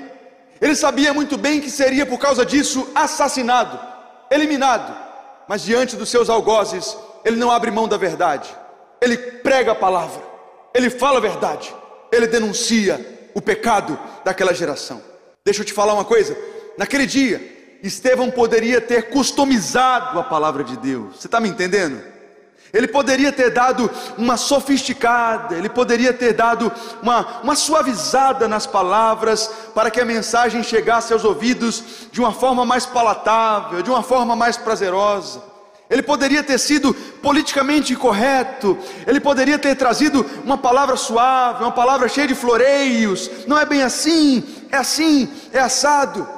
ele 0.60 0.76
sabia 0.76 1.14
muito 1.14 1.38
bem 1.38 1.62
que 1.62 1.70
seria 1.70 2.06
por 2.06 2.18
causa 2.18 2.46
disso 2.46 2.90
assassinado, 2.96 3.80
eliminado, 4.32 4.96
mas 5.48 5.62
diante 5.62 5.96
dos 5.96 6.10
seus 6.10 6.30
algozes, 6.30 6.98
ele 7.24 7.38
não 7.38 7.52
abre 7.52 7.72
mão 7.72 7.88
da 7.88 7.98
verdade, 7.98 8.54
ele 9.02 9.18
prega 9.18 9.72
a 9.72 9.76
palavra, 9.76 10.22
ele 10.74 10.90
fala 10.90 11.18
a 11.18 11.22
verdade, 11.22 11.74
ele 12.12 12.28
denuncia 12.28 13.30
o 13.34 13.42
pecado 13.42 14.00
daquela 14.26 14.54
geração. 14.54 15.02
Deixa 15.46 15.62
eu 15.62 15.66
te 15.66 15.74
falar 15.74 15.94
uma 15.94 16.06
coisa: 16.06 16.38
naquele 16.78 17.06
dia, 17.06 17.80
Estevão 17.84 18.32
poderia 18.32 18.82
ter 18.82 19.10
customizado 19.10 20.20
a 20.20 20.24
palavra 20.24 20.64
de 20.64 20.76
Deus, 20.78 21.18
você 21.18 21.28
está 21.28 21.40
me 21.40 21.50
entendendo? 21.50 22.17
Ele 22.77 22.88
poderia 22.88 23.31
ter 23.31 23.50
dado 23.50 23.89
uma 24.19 24.38
sofisticada, 24.38 25.55
ele 25.55 25.67
poderia 25.67 26.13
ter 26.13 26.31
dado 26.34 26.72
uma, 27.01 27.41
uma 27.41 27.55
suavizada 27.55 28.48
nas 28.48 28.67
palavras, 28.67 29.50
para 29.74 29.89
que 29.89 30.00
a 30.00 30.05
mensagem 30.05 30.62
chegasse 30.62 31.12
aos 31.12 31.25
ouvidos 31.25 31.84
de 32.12 32.19
uma 32.19 32.31
forma 32.31 32.63
mais 32.63 32.86
palatável, 32.86 33.81
de 33.81 33.89
uma 33.89 34.03
forma 34.03 34.36
mais 34.36 34.57
prazerosa. 34.57 35.41
Ele 35.89 36.03
poderia 36.03 36.43
ter 36.43 36.60
sido 36.60 36.93
politicamente 36.93 37.96
correto, 37.96 38.77
ele 39.07 39.19
poderia 39.19 39.57
ter 39.57 39.75
trazido 39.75 40.24
uma 40.43 40.60
palavra 40.60 40.96
suave, 40.96 41.63
uma 41.63 41.72
palavra 41.72 42.07
cheia 42.07 42.27
de 42.27 42.36
floreios. 42.36 43.27
Não 43.48 43.57
é 43.57 43.65
bem 43.65 43.81
assim, 43.81 44.43
é 44.69 44.77
assim, 44.77 45.27
é 45.51 45.60
assado. 45.60 46.29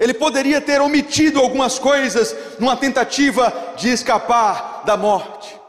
Ele 0.00 0.14
poderia 0.14 0.62
ter 0.62 0.80
omitido 0.80 1.40
algumas 1.40 1.78
coisas 1.78 2.34
numa 2.58 2.74
tentativa 2.74 3.52
de 3.76 3.90
escapar 3.90 4.82
da 4.86 4.96
morte. 4.96 5.63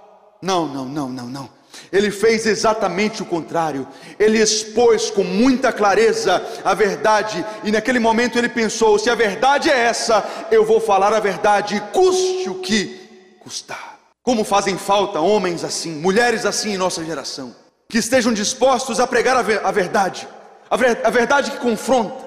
Não, 0.45 0.67
não, 0.67 0.85
não, 0.85 1.09
não, 1.09 1.25
não. 1.25 1.49
Ele 1.91 2.11
fez 2.11 2.45
exatamente 2.45 3.23
o 3.23 3.25
contrário. 3.25 3.87
Ele 4.19 4.39
expôs 4.39 5.09
com 5.09 5.23
muita 5.23 5.73
clareza 5.73 6.39
a 6.63 6.75
verdade, 6.75 7.43
e 7.63 7.71
naquele 7.71 7.97
momento 7.97 8.37
ele 8.37 8.47
pensou: 8.47 8.99
se 8.99 9.09
a 9.09 9.15
verdade 9.15 9.71
é 9.71 9.75
essa, 9.75 10.23
eu 10.51 10.63
vou 10.63 10.79
falar 10.79 11.11
a 11.13 11.19
verdade, 11.19 11.81
custe 11.91 12.47
o 12.47 12.59
que 12.59 13.35
custar. 13.39 13.97
Como 14.21 14.43
fazem 14.43 14.77
falta 14.77 15.19
homens 15.19 15.63
assim, 15.63 15.95
mulheres 15.95 16.45
assim 16.45 16.73
em 16.73 16.77
nossa 16.77 17.03
geração, 17.03 17.55
que 17.89 17.97
estejam 17.97 18.31
dispostos 18.31 18.99
a 18.99 19.07
pregar 19.07 19.35
a, 19.35 19.41
ver, 19.41 19.65
a 19.65 19.71
verdade, 19.71 20.27
a, 20.69 20.77
ver, 20.77 21.01
a 21.03 21.09
verdade 21.09 21.49
que 21.49 21.57
confronta, 21.57 22.23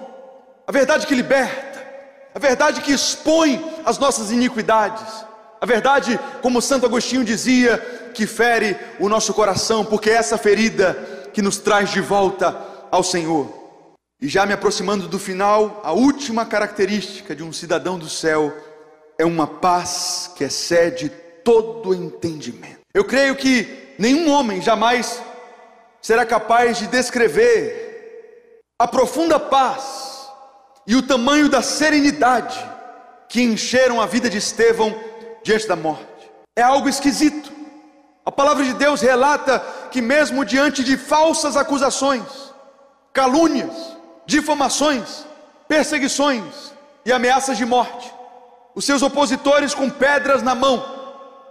a 0.67 0.73
verdade 0.73 1.07
que 1.07 1.15
liberta, 1.15 1.87
a 2.35 2.39
verdade 2.41 2.81
que 2.81 2.93
expõe 2.93 3.65
as 3.85 3.97
nossas 3.97 4.33
iniquidades, 4.33 5.29
a 5.61 5.67
verdade, 5.67 6.19
como 6.41 6.63
Santo 6.63 6.87
Agostinho 6.87 7.25
dizia, 7.25 7.98
que 8.15 8.27
fere 8.27 8.77
o 8.99 9.09
nosso 9.09 9.33
coração, 9.35 9.85
porque 9.85 10.11
é 10.11 10.15
essa 10.15 10.39
ferida 10.39 10.95
que 11.33 11.43
nos 11.43 11.59
traz 11.59 11.91
de 11.91 12.01
volta 12.01 12.57
ao 12.91 13.03
Senhor. 13.03 13.57
E 14.21 14.27
já 14.27 14.45
me 14.45 14.53
aproximando 14.53 15.07
do 15.07 15.19
final, 15.19 15.81
a 15.85 15.93
última 15.93 16.45
característica 16.45 17.37
de 17.37 17.43
um 17.43 17.53
cidadão 17.53 17.99
do 17.99 18.09
céu 18.09 18.53
é 19.17 19.25
uma 19.25 19.47
paz 19.47 20.33
que 20.35 20.45
excede 20.45 21.09
todo 21.45 21.95
entendimento. 21.95 22.81
Eu 22.93 23.05
creio 23.05 23.37
que 23.37 23.95
nenhum 23.99 24.31
homem 24.31 24.61
jamais 24.61 25.23
será 26.01 26.27
capaz 26.27 26.79
de 26.79 26.87
descrever 26.87 28.61
a 28.79 28.89
profunda 28.89 29.39
paz 29.39 30.29
e 30.87 30.97
o 30.97 31.03
tamanho 31.03 31.49
da 31.49 31.63
serenidade 31.63 32.59
que 33.29 33.43
encheram 33.43 34.01
a 34.01 34.07
vida 34.07 34.31
de 34.31 34.39
Estevão 34.39 34.99
diante 35.43 35.69
da 35.69 35.77
morte. 35.77 36.07
É 36.57 36.63
algo 36.63 36.89
esquisito. 36.89 37.58
A 38.29 38.31
palavra 38.31 38.63
de 38.63 38.75
Deus 38.75 39.01
relata 39.01 39.59
que, 39.91 40.03
mesmo 40.03 40.45
diante 40.45 40.85
de 40.85 40.99
falsas 40.99 41.57
acusações, 41.57 42.53
calúnias, 43.11 43.73
difamações, 44.27 45.25
perseguições 45.67 46.45
e 47.07 47.11
ameaças 47.11 47.57
de 47.57 47.65
morte, 47.65 48.13
os 48.75 48.85
seus 48.85 49.01
opositores 49.01 49.73
com 49.73 49.89
pedras 49.89 50.43
na 50.43 50.55
mão. 50.55 50.85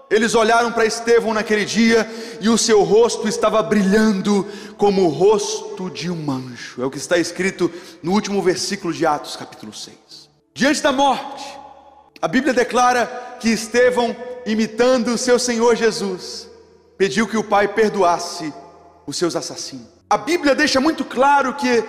Eles 0.08 0.36
olharam 0.36 0.72
para 0.72 0.86
Estevão 0.86 1.34
naquele 1.34 1.66
dia 1.66 2.08
e 2.40 2.48
o 2.48 2.60
seu 2.60 2.84
rosto 2.84 3.28
estava 3.28 3.64
brilhando 3.64 4.48
como 4.78 5.06
o 5.06 5.10
rosto 5.10 5.90
de 5.90 6.12
um 6.12 6.30
anjo. 6.30 6.84
É 6.84 6.86
o 6.86 6.92
que 6.92 7.00
está 7.00 7.18
escrito 7.18 7.74
no 8.04 8.12
último 8.12 8.40
versículo 8.40 8.94
de 8.94 9.04
Atos, 9.04 9.36
capítulo 9.36 9.74
6. 9.74 9.98
Diante 10.54 10.84
da 10.84 10.92
morte, 10.92 11.44
a 12.22 12.28
Bíblia 12.28 12.54
declara 12.54 13.08
que 13.40 13.50
Estevão, 13.50 14.16
imitando 14.46 15.08
o 15.08 15.18
seu 15.18 15.40
Senhor 15.40 15.76
Jesus, 15.76 16.47
pediu 16.98 17.28
que 17.28 17.38
o 17.38 17.44
Pai 17.44 17.68
perdoasse 17.68 18.54
os 19.06 19.18
seus 19.18 19.36
assassinos. 19.36 19.88
A 20.10 20.18
Bíblia 20.18 20.56
deixa 20.56 20.80
muito 20.80 21.06
claro 21.06 21.54
que 21.54 21.84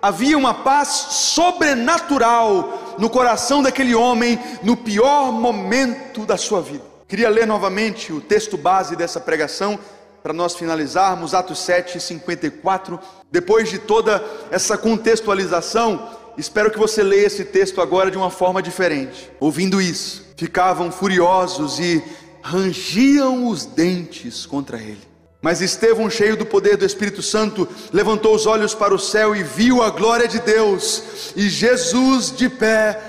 havia 0.00 0.36
uma 0.36 0.52
paz 0.52 0.88
sobrenatural 0.88 2.96
no 2.98 3.08
coração 3.08 3.62
daquele 3.62 3.94
homem 3.94 4.38
no 4.62 4.76
pior 4.76 5.32
momento 5.32 6.26
da 6.26 6.36
sua 6.36 6.60
vida. 6.60 6.84
Queria 7.08 7.28
ler 7.28 7.46
novamente 7.46 8.12
o 8.12 8.20
texto 8.20 8.56
base 8.56 8.96
dessa 8.96 9.20
pregação 9.20 9.78
para 10.22 10.32
nós 10.32 10.54
finalizarmos, 10.54 11.34
Atos 11.34 11.58
7, 11.58 12.00
54. 12.00 12.98
Depois 13.30 13.68
de 13.68 13.78
toda 13.78 14.24
essa 14.50 14.78
contextualização, 14.78 16.10
espero 16.38 16.70
que 16.70 16.78
você 16.78 17.02
leia 17.02 17.26
esse 17.26 17.44
texto 17.44 17.80
agora 17.80 18.10
de 18.10 18.16
uma 18.16 18.30
forma 18.30 18.62
diferente. 18.62 19.30
Ouvindo 19.40 19.80
isso, 19.80 20.24
ficavam 20.36 20.92
furiosos 20.92 21.78
e 21.78 22.02
rangiam 22.42 23.46
os 23.46 23.64
dentes 23.64 24.44
contra 24.44 24.78
ele. 24.78 25.12
Mas 25.40 25.60
Estevão, 25.60 26.08
cheio 26.08 26.36
do 26.36 26.46
poder 26.46 26.76
do 26.76 26.84
Espírito 26.84 27.20
Santo, 27.20 27.68
levantou 27.92 28.34
os 28.34 28.46
olhos 28.46 28.74
para 28.74 28.94
o 28.94 28.98
céu 28.98 29.34
e 29.34 29.42
viu 29.42 29.82
a 29.82 29.90
glória 29.90 30.28
de 30.28 30.38
Deus 30.38 31.32
e 31.34 31.48
Jesus 31.48 32.30
de 32.30 32.48
pé 32.48 33.00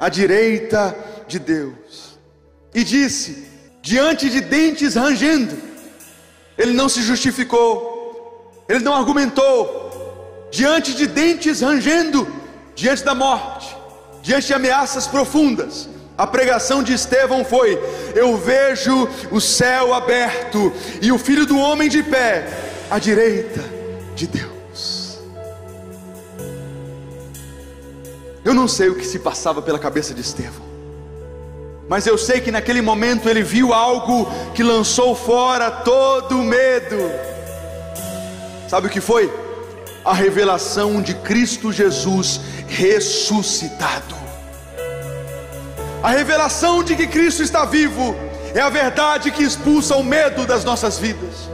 à 0.00 0.08
direita 0.08 0.96
de 1.28 1.38
Deus. 1.38 2.18
E 2.74 2.82
disse, 2.82 3.46
diante 3.82 4.30
de 4.30 4.40
dentes 4.40 4.94
rangendo, 4.94 5.54
ele 6.56 6.72
não 6.72 6.88
se 6.88 7.02
justificou, 7.02 8.64
ele 8.66 8.80
não 8.80 8.94
argumentou, 8.94 10.48
diante 10.50 10.94
de 10.94 11.06
dentes 11.06 11.60
rangendo, 11.60 12.26
diante 12.74 13.04
da 13.04 13.14
morte, 13.14 13.76
diante 14.22 14.46
de 14.46 14.54
ameaças 14.54 15.06
profundas. 15.06 15.88
A 16.16 16.26
pregação 16.26 16.82
de 16.82 16.92
Estevão 16.92 17.44
foi: 17.44 17.80
Eu 18.14 18.36
vejo 18.36 19.08
o 19.30 19.40
céu 19.40 19.94
aberto 19.94 20.72
e 21.00 21.10
o 21.10 21.18
filho 21.18 21.46
do 21.46 21.58
homem 21.58 21.88
de 21.88 22.02
pé, 22.02 22.46
à 22.90 22.98
direita 22.98 23.62
de 24.14 24.26
Deus. 24.26 25.18
Eu 28.44 28.52
não 28.52 28.66
sei 28.68 28.88
o 28.88 28.94
que 28.94 29.06
se 29.06 29.18
passava 29.20 29.62
pela 29.62 29.78
cabeça 29.78 30.12
de 30.12 30.20
Estevão, 30.20 30.66
mas 31.88 32.06
eu 32.06 32.18
sei 32.18 32.40
que 32.40 32.50
naquele 32.50 32.82
momento 32.82 33.28
ele 33.28 33.42
viu 33.42 33.72
algo 33.72 34.28
que 34.54 34.62
lançou 34.62 35.14
fora 35.14 35.70
todo 35.70 36.38
o 36.38 36.42
medo. 36.42 36.98
Sabe 38.68 38.86
o 38.86 38.90
que 38.90 39.00
foi? 39.00 39.32
A 40.04 40.12
revelação 40.12 41.00
de 41.00 41.14
Cristo 41.14 41.72
Jesus 41.72 42.40
ressuscitado. 42.68 44.21
A 46.02 46.10
revelação 46.10 46.82
de 46.82 46.96
que 46.96 47.06
Cristo 47.06 47.44
está 47.44 47.64
vivo 47.64 48.16
é 48.54 48.60
a 48.60 48.68
verdade 48.68 49.30
que 49.30 49.44
expulsa 49.44 49.94
o 49.94 50.02
medo 50.02 50.44
das 50.44 50.64
nossas 50.64 50.98
vidas. 50.98 51.48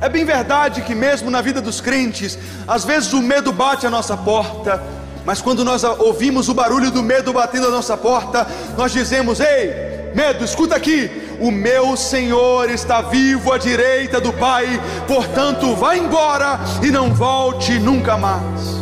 É 0.00 0.08
bem 0.08 0.24
verdade 0.24 0.80
que, 0.80 0.94
mesmo 0.94 1.30
na 1.30 1.42
vida 1.42 1.60
dos 1.60 1.82
crentes, 1.82 2.38
às 2.66 2.82
vezes 2.84 3.12
o 3.12 3.20
medo 3.20 3.52
bate 3.52 3.86
à 3.86 3.90
nossa 3.90 4.16
porta, 4.16 4.82
mas 5.24 5.42
quando 5.42 5.64
nós 5.64 5.84
ouvimos 5.84 6.48
o 6.48 6.54
barulho 6.54 6.90
do 6.90 7.02
medo 7.02 7.32
batendo 7.32 7.68
à 7.68 7.70
nossa 7.70 7.94
porta, 7.96 8.46
nós 8.76 8.90
dizemos: 8.90 9.38
Ei, 9.38 10.12
medo, 10.14 10.42
escuta 10.42 10.74
aqui, 10.74 11.36
o 11.40 11.50
meu 11.50 11.96
Senhor 11.98 12.70
está 12.70 13.02
vivo 13.02 13.52
à 13.52 13.58
direita 13.58 14.18
do 14.18 14.32
Pai, 14.32 14.80
portanto, 15.06 15.74
vá 15.74 15.94
embora 15.94 16.58
e 16.82 16.90
não 16.90 17.12
volte 17.12 17.78
nunca 17.78 18.16
mais. 18.16 18.73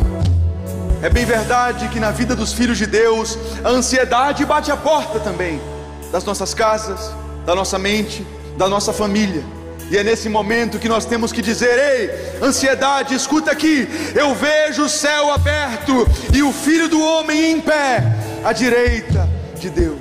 É 1.03 1.09
bem 1.09 1.25
verdade 1.25 1.89
que 1.89 1.99
na 1.99 2.11
vida 2.11 2.33
dos 2.33 2.53
filhos 2.53 2.77
de 2.77 2.85
Deus, 2.85 3.37
a 3.61 3.67
ansiedade 3.67 4.45
bate 4.45 4.71
a 4.71 4.77
porta 4.77 5.19
também, 5.19 5.61
das 6.13 6.23
nossas 6.23 6.53
casas, 6.53 7.11
da 7.45 7.53
nossa 7.53 7.77
mente, 7.77 8.25
da 8.57 8.69
nossa 8.69 8.93
família. 8.93 9.43
E 9.91 9.97
é 9.97 10.03
nesse 10.03 10.29
momento 10.29 10.79
que 10.79 10.87
nós 10.87 11.03
temos 11.03 11.33
que 11.33 11.41
dizer: 11.41 11.77
ei, 11.77 12.41
ansiedade, 12.41 13.13
escuta 13.13 13.51
aqui, 13.51 13.85
eu 14.15 14.33
vejo 14.33 14.85
o 14.85 14.89
céu 14.89 15.29
aberto 15.29 16.07
e 16.33 16.41
o 16.41 16.53
filho 16.53 16.87
do 16.87 17.01
homem 17.03 17.51
em 17.51 17.59
pé, 17.59 18.01
à 18.41 18.53
direita 18.53 19.29
de 19.59 19.69
Deus. 19.69 19.99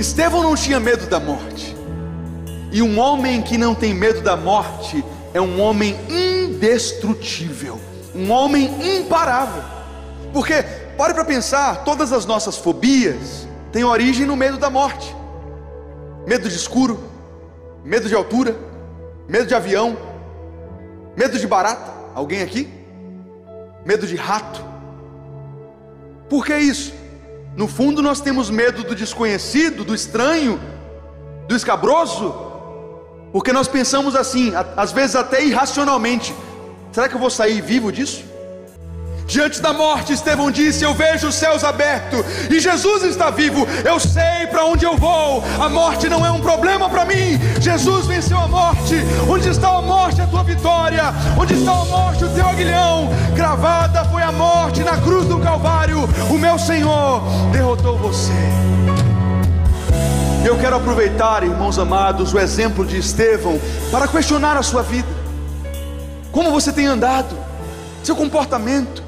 Estevão 0.00 0.42
não 0.42 0.56
tinha 0.56 0.80
medo 0.80 1.06
da 1.06 1.20
morte, 1.20 1.76
e 2.72 2.82
um 2.82 2.98
homem 2.98 3.40
que 3.40 3.56
não 3.56 3.72
tem 3.72 3.94
medo 3.94 4.20
da 4.20 4.36
morte 4.36 5.04
é 5.32 5.40
um 5.40 5.60
homem 5.60 5.96
indestrutível 6.10 7.80
um 8.16 8.30
homem 8.30 8.96
imparável. 8.96 9.62
Porque, 10.32 10.62
pare 10.96 11.14
para 11.14 11.24
pensar, 11.24 11.84
todas 11.84 12.12
as 12.12 12.24
nossas 12.26 12.56
fobias 12.56 13.46
têm 13.70 13.84
origem 13.84 14.26
no 14.26 14.34
medo 14.34 14.58
da 14.58 14.70
morte. 14.70 15.14
Medo 16.26 16.48
de 16.48 16.56
escuro, 16.56 16.98
medo 17.84 18.08
de 18.08 18.14
altura, 18.14 18.56
medo 19.28 19.46
de 19.46 19.54
avião, 19.54 19.96
medo 21.16 21.38
de 21.38 21.46
barata. 21.46 21.94
Alguém 22.14 22.42
aqui? 22.42 22.68
Medo 23.84 24.06
de 24.06 24.16
rato. 24.16 24.64
Por 26.28 26.44
que 26.44 26.56
isso? 26.56 26.92
No 27.56 27.68
fundo, 27.68 28.02
nós 28.02 28.20
temos 28.20 28.50
medo 28.50 28.82
do 28.82 28.94
desconhecido, 28.94 29.84
do 29.84 29.94
estranho, 29.94 30.60
do 31.46 31.54
escabroso, 31.54 32.34
porque 33.32 33.52
nós 33.52 33.68
pensamos 33.68 34.16
assim, 34.16 34.52
às 34.76 34.92
vezes 34.92 35.14
até 35.14 35.44
irracionalmente: 35.44 36.34
Será 36.96 37.10
que 37.10 37.14
eu 37.14 37.20
vou 37.20 37.28
sair 37.28 37.60
vivo 37.60 37.92
disso? 37.92 38.24
Diante 39.26 39.60
da 39.60 39.70
morte, 39.70 40.14
Estevão 40.14 40.50
disse: 40.50 40.82
Eu 40.82 40.94
vejo 40.94 41.28
os 41.28 41.34
céus 41.34 41.62
abertos 41.62 42.24
e 42.50 42.58
Jesus 42.58 43.02
está 43.02 43.28
vivo. 43.28 43.68
Eu 43.84 44.00
sei 44.00 44.46
para 44.50 44.64
onde 44.64 44.86
eu 44.86 44.96
vou. 44.96 45.44
A 45.60 45.68
morte 45.68 46.08
não 46.08 46.24
é 46.24 46.30
um 46.30 46.40
problema 46.40 46.88
para 46.88 47.04
mim. 47.04 47.38
Jesus 47.60 48.06
venceu 48.06 48.38
a 48.38 48.48
morte. 48.48 48.94
Onde 49.28 49.50
está 49.50 49.76
a 49.76 49.82
morte, 49.82 50.22
a 50.22 50.26
tua 50.26 50.42
vitória? 50.42 51.12
Onde 51.38 51.52
está 51.52 51.72
a 51.72 51.84
morte, 51.84 52.24
o 52.24 52.30
teu 52.30 52.48
aguilhão? 52.48 53.10
Gravada 53.34 54.02
foi 54.06 54.22
a 54.22 54.32
morte 54.32 54.82
na 54.82 54.96
cruz 54.96 55.28
do 55.28 55.38
Calvário. 55.38 55.98
O 56.30 56.38
meu 56.38 56.58
Senhor 56.58 57.20
derrotou 57.52 57.98
você. 57.98 58.32
Eu 60.46 60.56
quero 60.56 60.76
aproveitar, 60.76 61.42
irmãos 61.42 61.78
amados, 61.78 62.32
o 62.32 62.38
exemplo 62.38 62.86
de 62.86 62.96
Estevão 62.96 63.60
para 63.90 64.08
questionar 64.08 64.56
a 64.56 64.62
sua 64.62 64.82
vida 64.82 65.15
como 66.36 66.50
você 66.50 66.70
tem 66.70 66.84
andado, 66.84 67.34
seu 68.04 68.14
comportamento. 68.14 69.02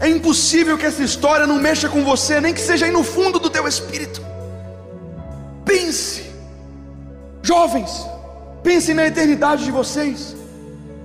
É 0.00 0.08
impossível 0.08 0.76
que 0.76 0.84
essa 0.84 1.00
história 1.00 1.46
não 1.46 1.60
mexa 1.60 1.88
com 1.88 2.02
você, 2.02 2.40
nem 2.40 2.52
que 2.52 2.60
seja 2.60 2.86
aí 2.86 2.90
no 2.90 3.04
fundo 3.04 3.38
do 3.38 3.48
teu 3.48 3.68
espírito. 3.68 4.20
Pense, 5.64 6.24
jovens, 7.40 8.04
pensem 8.64 8.96
na 8.96 9.06
eternidade 9.06 9.64
de 9.64 9.70
vocês, 9.70 10.34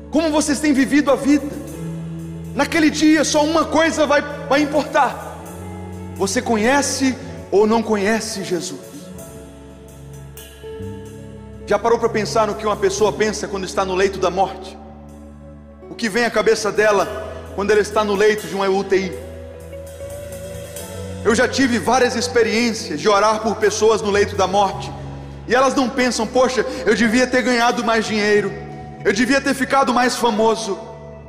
como 0.09 0.31
vocês 0.31 0.59
têm 0.59 0.73
vivido 0.73 1.11
a 1.11 1.15
vida. 1.15 1.45
Naquele 2.55 2.89
dia, 2.89 3.23
só 3.23 3.45
uma 3.45 3.65
coisa 3.65 4.07
vai, 4.07 4.23
vai 4.49 4.63
importar: 4.63 5.37
você 6.15 6.41
conhece 6.41 7.15
ou 7.51 7.67
não 7.67 7.83
conhece 7.83 8.43
Jesus? 8.43 8.81
Já 11.67 11.77
parou 11.77 11.99
para 11.99 12.09
pensar 12.09 12.47
no 12.47 12.55
que 12.55 12.65
uma 12.65 12.75
pessoa 12.75 13.13
pensa 13.13 13.47
quando 13.47 13.65
está 13.65 13.85
no 13.85 13.93
leito 13.93 14.17
da 14.17 14.31
morte? 14.31 14.84
O 15.95 15.97
que 15.97 16.09
vem 16.09 16.25
à 16.25 16.29
cabeça 16.29 16.73
dela 16.73 17.07
quando 17.55 17.71
ela 17.71 17.79
está 17.79 18.03
no 18.03 18.15
leito 18.15 18.45
de 18.47 18.53
uma 18.53 18.67
UTI. 18.67 19.13
Eu 21.23 21.33
já 21.33 21.47
tive 21.47 21.79
várias 21.79 22.17
experiências 22.17 22.99
de 22.99 23.07
orar 23.07 23.39
por 23.39 23.55
pessoas 23.55 24.01
no 24.01 24.11
leito 24.11 24.35
da 24.35 24.45
morte, 24.45 24.91
e 25.47 25.55
elas 25.55 25.73
não 25.73 25.89
pensam, 25.89 26.27
poxa, 26.27 26.65
eu 26.85 26.95
devia 26.95 27.25
ter 27.25 27.41
ganhado 27.41 27.81
mais 27.81 28.05
dinheiro, 28.05 28.51
eu 29.05 29.13
devia 29.13 29.39
ter 29.39 29.53
ficado 29.53 29.93
mais 29.93 30.17
famoso, 30.17 30.77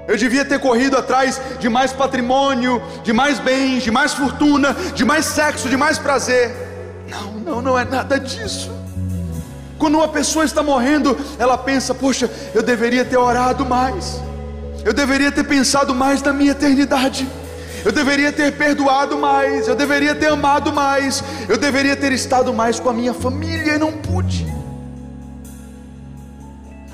eu 0.08 0.16
devia 0.16 0.44
ter 0.44 0.58
corrido 0.58 0.96
atrás 0.96 1.40
de 1.60 1.68
mais 1.68 1.92
patrimônio, 1.92 2.82
de 3.04 3.12
mais 3.12 3.38
bens, 3.38 3.84
de 3.84 3.92
mais 3.92 4.14
fortuna, 4.14 4.74
de 4.96 5.04
mais 5.04 5.26
sexo, 5.26 5.68
de 5.68 5.76
mais 5.76 5.96
prazer. 5.96 6.52
Não, 7.08 7.32
não, 7.34 7.62
não 7.62 7.78
é 7.78 7.84
nada 7.84 8.18
disso. 8.18 8.68
Quando 9.78 9.94
uma 9.94 10.08
pessoa 10.08 10.44
está 10.44 10.60
morrendo, 10.60 11.16
ela 11.38 11.56
pensa: 11.56 11.94
poxa, 11.94 12.28
eu 12.52 12.64
deveria 12.64 13.04
ter 13.04 13.16
orado 13.16 13.64
mais. 13.64 14.26
Eu 14.86 14.92
deveria 14.92 15.32
ter 15.32 15.42
pensado 15.42 15.92
mais 15.92 16.22
na 16.22 16.32
minha 16.32 16.52
eternidade. 16.52 17.28
Eu 17.84 17.90
deveria 17.90 18.30
ter 18.30 18.52
perdoado 18.52 19.18
mais, 19.18 19.66
eu 19.66 19.74
deveria 19.74 20.14
ter 20.14 20.28
amado 20.28 20.72
mais, 20.72 21.24
eu 21.48 21.56
deveria 21.56 21.96
ter 21.96 22.12
estado 22.12 22.54
mais 22.54 22.78
com 22.78 22.88
a 22.88 22.92
minha 22.92 23.12
família 23.12 23.74
e 23.74 23.78
não 23.78 23.90
pude. 23.90 24.46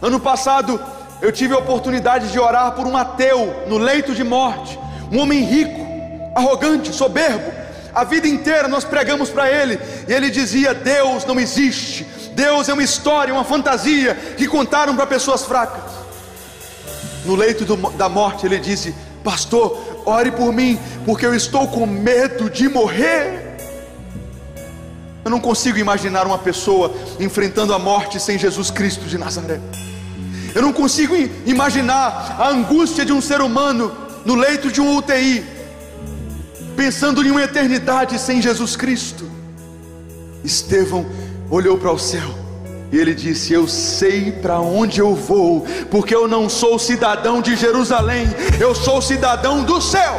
Ano 0.00 0.18
passado, 0.18 0.80
eu 1.20 1.30
tive 1.30 1.52
a 1.52 1.58
oportunidade 1.58 2.32
de 2.32 2.40
orar 2.40 2.72
por 2.72 2.86
um 2.86 2.96
ateu 2.96 3.62
no 3.68 3.76
leito 3.76 4.14
de 4.14 4.24
morte, 4.24 4.78
um 5.10 5.18
homem 5.18 5.44
rico, 5.44 5.86
arrogante, 6.34 6.94
soberbo. 6.94 7.52
A 7.94 8.04
vida 8.04 8.26
inteira 8.26 8.68
nós 8.68 8.84
pregamos 8.84 9.28
para 9.28 9.50
ele 9.50 9.78
e 10.08 10.12
ele 10.14 10.30
dizia: 10.30 10.72
Deus 10.72 11.26
não 11.26 11.38
existe, 11.38 12.06
Deus 12.34 12.70
é 12.70 12.72
uma 12.72 12.82
história, 12.82 13.34
uma 13.34 13.44
fantasia 13.44 14.14
que 14.38 14.48
contaram 14.48 14.96
para 14.96 15.06
pessoas 15.06 15.44
fracas 15.44 16.01
no 17.24 17.34
leito 17.34 17.64
do, 17.64 17.76
da 17.92 18.08
morte, 18.08 18.46
ele 18.46 18.58
disse: 18.58 18.94
Pastor, 19.22 19.78
ore 20.04 20.32
por 20.32 20.52
mim, 20.52 20.78
porque 21.04 21.24
eu 21.24 21.34
estou 21.34 21.68
com 21.68 21.86
medo 21.86 22.50
de 22.50 22.68
morrer. 22.68 23.50
Eu 25.24 25.30
não 25.30 25.40
consigo 25.40 25.78
imaginar 25.78 26.26
uma 26.26 26.38
pessoa 26.38 26.92
enfrentando 27.20 27.72
a 27.72 27.78
morte 27.78 28.18
sem 28.18 28.36
Jesus 28.36 28.70
Cristo 28.70 29.04
de 29.06 29.16
Nazaré. 29.16 29.60
Eu 30.54 30.62
não 30.62 30.72
consigo 30.72 31.14
imaginar 31.46 32.36
a 32.38 32.48
angústia 32.48 33.04
de 33.04 33.12
um 33.12 33.20
ser 33.20 33.40
humano 33.40 33.92
no 34.24 34.34
leito 34.34 34.70
de 34.70 34.80
um 34.80 34.96
UTI, 34.96 35.44
pensando 36.76 37.24
em 37.24 37.30
uma 37.30 37.42
eternidade 37.42 38.18
sem 38.18 38.42
Jesus 38.42 38.74
Cristo. 38.76 39.30
Estevão 40.44 41.06
olhou 41.48 41.78
para 41.78 41.92
o 41.92 41.98
céu 41.98 42.41
e 42.92 42.98
ele 42.98 43.14
disse: 43.14 43.54
Eu 43.54 43.66
sei 43.66 44.30
para 44.30 44.60
onde 44.60 45.00
eu 45.00 45.14
vou, 45.14 45.66
porque 45.90 46.14
eu 46.14 46.28
não 46.28 46.48
sou 46.48 46.78
cidadão 46.78 47.40
de 47.40 47.56
Jerusalém, 47.56 48.26
eu 48.60 48.74
sou 48.74 49.00
cidadão 49.00 49.64
do 49.64 49.80
céu. 49.80 50.18